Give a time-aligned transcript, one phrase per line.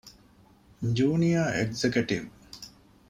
[0.95, 2.27] ޖޫނިއަރ އެގްޒެކަޓިވް